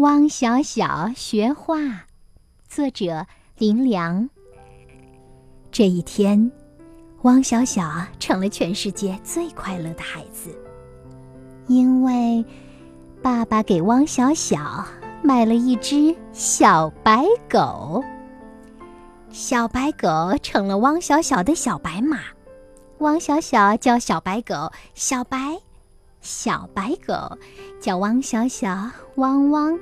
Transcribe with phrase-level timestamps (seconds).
[0.00, 1.76] 汪小小学画，
[2.66, 3.26] 作者
[3.58, 4.30] 林良。
[5.70, 6.50] 这一天，
[7.20, 10.58] 汪小小成了全世界最快乐的孩子，
[11.66, 12.42] 因为
[13.20, 14.82] 爸爸给汪小小
[15.22, 18.02] 买了一只小白狗。
[19.28, 20.08] 小白狗
[20.42, 22.20] 成了汪小小的小白马，
[23.00, 25.58] 汪小小叫小白狗小白，
[26.20, 27.38] 小白狗
[27.80, 29.78] 叫汪小小汪汪。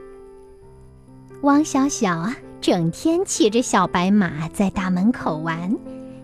[1.42, 2.30] 汪小小
[2.60, 5.76] 整天骑着小白马在大门口玩，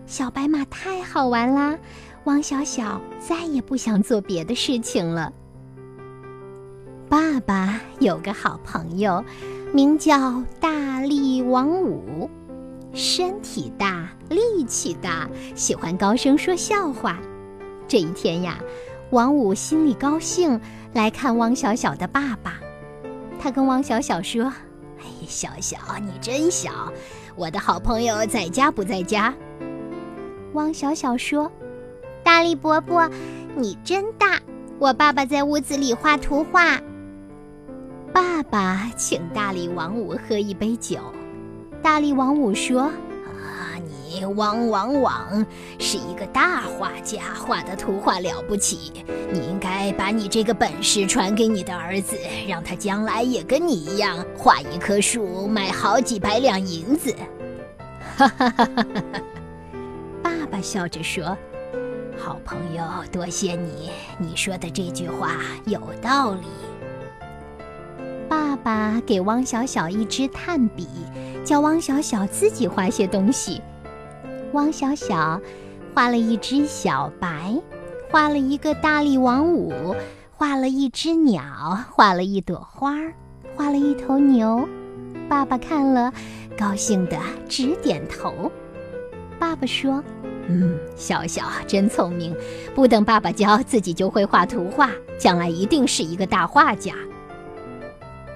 [0.05, 1.77] 小白马太好玩啦！
[2.25, 5.31] 汪小小再也不想做别的事情了。
[7.07, 9.23] 爸爸有个好朋友，
[9.73, 12.29] 名叫大力王五，
[12.93, 17.19] 身体大，力气大，喜欢高声说笑话。
[17.87, 18.57] 这一天呀，
[19.11, 20.59] 王五心里高兴，
[20.93, 22.59] 来看汪小小的爸爸。
[23.39, 24.51] 他跟汪小小说。
[24.97, 26.71] 哎小小，你真小！
[27.35, 29.33] 我的好朋友在家不在家？
[30.53, 31.51] 汪小小说
[32.23, 33.09] ：“大力伯伯，
[33.55, 34.39] 你真大！
[34.79, 36.79] 我爸爸在屋子里画图画。”
[38.11, 40.97] 爸爸请大力王五喝一杯酒。
[41.83, 42.89] 大力王五说。
[44.23, 45.45] 汪汪汪，
[45.79, 48.93] 是一个大画家，画的图画了不起。
[49.31, 52.15] 你应该把你这个本事传给你的儿子，
[52.47, 57.13] 让他将来也跟你一样，画一棵树卖好几百两银子。
[58.15, 59.21] 哈哈哈哈哈！
[60.21, 61.37] 爸爸笑着说
[62.17, 66.47] ：“好朋友，多谢你，你说的这句话有道理。”
[68.29, 70.87] 爸爸给汪小小一支炭笔，
[71.43, 73.61] 叫汪小小自己画些东西。
[74.55, 75.39] 汪小小
[75.93, 77.53] 画了一只小白，
[78.09, 79.93] 画了一个大力王五，
[80.31, 81.43] 画了一只鸟，
[81.91, 82.95] 画了一朵花，
[83.53, 84.67] 画了一头牛。
[85.27, 86.11] 爸爸看了，
[86.57, 88.49] 高兴的直点头。
[89.37, 90.01] 爸爸说
[90.47, 92.33] ：“嗯，小小真聪明，
[92.73, 94.89] 不等爸爸教，自己就会画图画，
[95.19, 96.93] 将来一定是一个大画家。”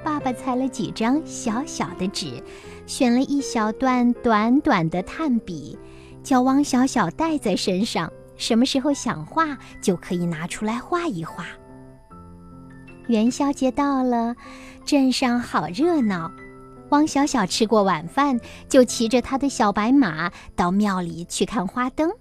[0.03, 2.44] 爸爸裁了几张小小的纸，
[2.85, 5.78] 选了一小段短短的炭笔。
[6.24, 11.46] 叫汪小小带在身上，什么时候想画就可以拿出来画一画。
[13.07, 14.35] 元宵节到了，
[14.85, 16.31] 镇上好热闹。
[16.90, 22.12] 汪小小吃过晚饭，就骑着他的小白马到庙里去看花灯。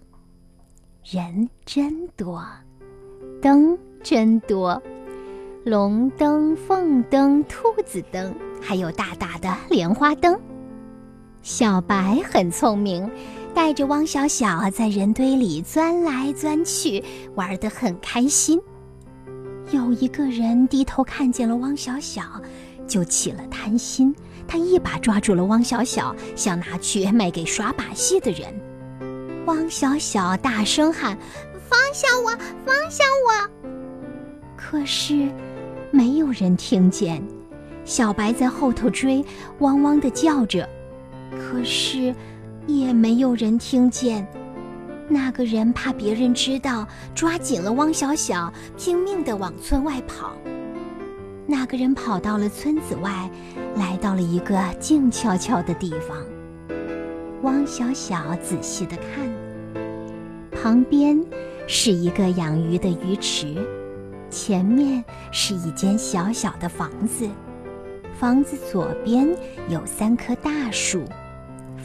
[1.04, 2.44] 人真多，
[3.40, 4.82] 灯真多，
[5.64, 10.38] 龙灯、凤灯、兔子灯，还有大大的莲花灯。
[11.42, 13.10] 小白很聪明。
[13.54, 17.02] 带着汪小小在人堆里钻来钻去，
[17.34, 18.60] 玩得很开心。
[19.70, 22.22] 有一个人低头看见了汪小小，
[22.86, 24.14] 就起了贪心，
[24.46, 28.48] 他一把抓住了汪小小，想拿去卖给耍把戏的人。
[29.46, 31.18] 汪小小大声喊
[31.68, 32.30] ：“放下我！
[32.64, 33.68] 放下我！”
[34.56, 35.28] 可是，
[35.90, 37.22] 没有人听见。
[37.84, 39.24] 小白在后头追，
[39.60, 40.68] 汪汪的叫着，
[41.32, 42.14] 可是。
[42.68, 44.26] 也没有人听见，
[45.08, 50.36] 那个人怕别人知道，抓紧了汪小小，拼命地往村外跑。
[51.46, 53.30] 那个人跑到了村子外，
[53.76, 56.18] 来到了一个静悄悄的地方。
[57.42, 59.26] 汪小小仔细地看，
[60.52, 61.18] 旁边
[61.66, 63.56] 是一个养鱼的鱼池，
[64.28, 65.02] 前面
[65.32, 67.26] 是一间小小的房子，
[68.12, 69.26] 房子左边
[69.70, 71.02] 有三棵大树。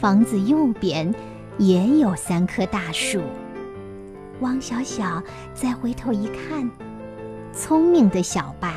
[0.03, 1.15] 房子右边
[1.57, 3.21] 也有三棵大树。
[4.41, 6.69] 汪小小再回头一看，
[7.53, 8.69] 聪明的小白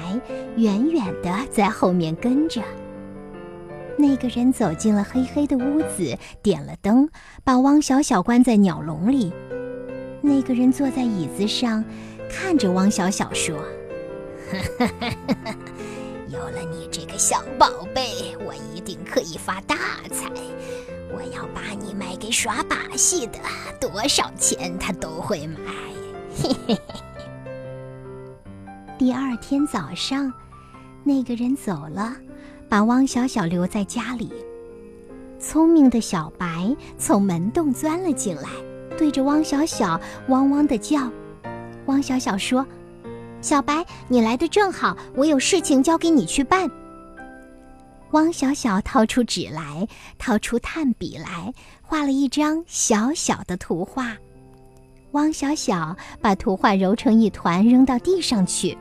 [0.57, 2.63] 远远的在后面跟着。
[3.99, 7.09] 那个人走进了黑黑的屋子，点了灯，
[7.43, 9.33] 把汪小小关在鸟笼里。
[10.23, 11.85] 那个人坐在椅子上，
[12.31, 13.57] 看着汪小小说
[16.31, 19.75] ：“有了你这个小宝贝，我一定可以发大
[20.13, 20.31] 财。”
[21.15, 23.39] 我要把你卖给耍把戏的，
[23.81, 25.59] 多少钱他都会买。
[26.37, 27.01] 嘿嘿嘿。
[28.99, 30.33] 第二天早上，
[31.05, 32.17] 那个人走了，
[32.69, 34.33] 把汪小小留在家里。
[35.39, 38.49] 聪明的小白从门洞钻了进来，
[38.97, 41.11] 对着汪小小汪汪的叫。
[41.87, 42.67] 汪小小说
[43.41, 46.69] ：“小白，你来的正好，我有事情交给你去办。”
[48.13, 49.87] 汪小小掏出纸来，
[50.17, 54.17] 掏出炭笔来，画了一张小小的图画。
[55.13, 58.77] 汪小小把图画揉成一团，扔到地上去。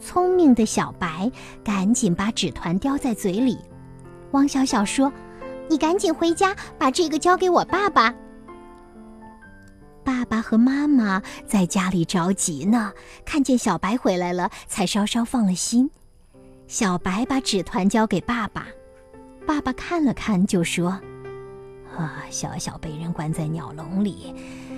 [0.00, 1.30] 聪明的小白
[1.62, 3.58] 赶紧把纸团叼在嘴里。
[4.32, 5.12] 汪小小说
[5.68, 8.14] ：“你赶紧回家，把这个交给我爸爸。”
[10.02, 12.92] 爸爸和妈妈在家里着急呢，
[13.24, 15.90] 看见小白回来了，才稍稍放了心。
[16.72, 18.66] 小白把纸团交给爸爸，
[19.46, 20.98] 爸爸看了看，就说
[21.94, 24.34] ：“啊，小小被人关在鸟笼里，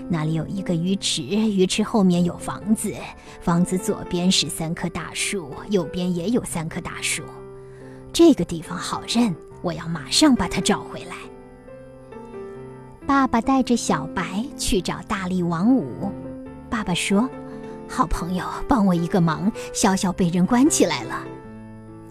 [0.08, 2.92] 那里有一个鱼池，鱼池后面有房子，
[3.40, 7.22] 房子左边是三棵大树，右边也有三棵大树。
[8.12, 9.32] 这个地方好认，
[9.62, 11.14] 我要马上把它找回来。”
[13.06, 16.10] 爸爸带着小白去找大力王五。
[16.68, 17.30] 爸爸说
[17.88, 21.24] ：“好朋友，帮我一个忙，小小被人关起来了。”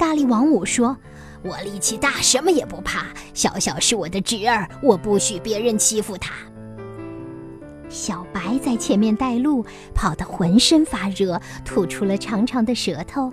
[0.03, 0.97] 大力王五说
[1.43, 3.05] ：“我力气大，什么也不怕。
[3.33, 6.33] 小小是我的侄儿，我不许别人欺负他。”
[7.87, 9.65] 小白在前面带路，
[9.95, 13.31] 跑得浑身发热，吐出了长长的舌头。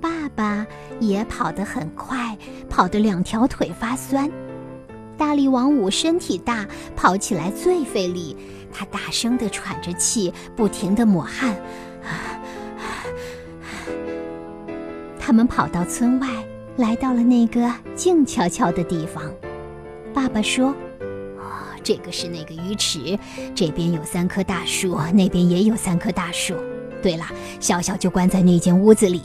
[0.00, 0.64] 爸爸
[1.00, 2.38] 也跑得很快，
[2.70, 4.30] 跑得两条腿发酸。
[5.16, 8.36] 大力王五身体大，跑起来最费力。
[8.72, 11.56] 他大声地喘着气，不停地抹汗。
[15.28, 16.26] 他们跑到村外，
[16.78, 19.22] 来到了那个静悄悄的地方。
[20.14, 20.74] 爸爸说
[21.36, 23.18] ：“哦，这个是那个鱼池，
[23.54, 26.54] 这边有三棵大树，那边也有三棵大树。
[27.02, 27.26] 对了，
[27.60, 29.20] 小小就关在那间屋子里。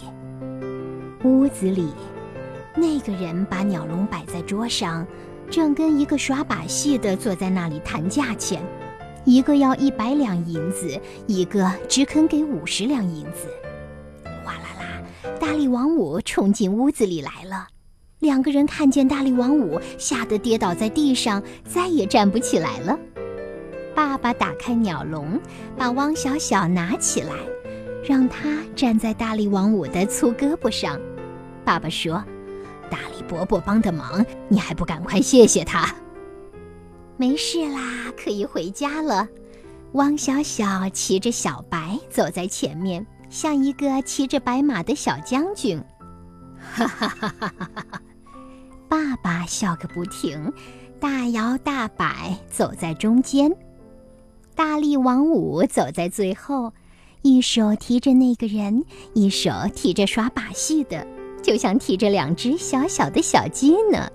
[1.23, 1.88] 屋子里，
[2.75, 5.07] 那个人把鸟笼摆在桌上。”
[5.50, 8.61] 正跟一个耍把戏的坐在那里谈价钱，
[9.23, 13.47] 一个要一百两银子，一个只肯给五十两银子。
[15.53, 17.67] 大力王五冲进屋子里来了。
[18.17, 22.97] 两个人看见大力王五，吓得跌倒在地上，再也站不起来了。
[23.94, 25.39] 爸爸打开鸟笼，
[25.77, 27.35] 把汪小小拿起来，
[28.03, 31.00] 让他站在大力王五的粗胳膊上。
[31.63, 32.23] 爸爸说。
[32.89, 35.95] 大力伯伯帮的忙，你还不赶快谢谢他？
[37.15, 39.27] 没事啦，可以回家了。
[39.91, 45.83] 汪小小骑着小白走在前面，像一个骑着白马的小将军。
[46.59, 48.01] 哈哈哈哈哈哈！
[48.88, 50.53] 爸爸笑个不停，
[51.00, 53.51] 大摇大摆走在中间。
[54.53, 56.71] 大力王五走在最后，
[57.24, 58.85] 一手提着那个人，
[59.15, 61.06] 一手提着耍把戏的。
[61.41, 64.07] 就像提着两只小小的小鸡呢。